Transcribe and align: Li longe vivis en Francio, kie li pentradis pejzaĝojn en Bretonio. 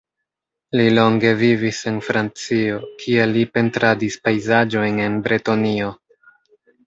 Li 0.79 0.85
longe 0.93 1.33
vivis 1.41 1.81
en 1.91 1.99
Francio, 2.07 2.79
kie 3.03 3.27
li 3.35 3.43
pentradis 3.57 4.17
pejzaĝojn 4.29 4.97
en 5.09 5.19
Bretonio. 5.29 5.91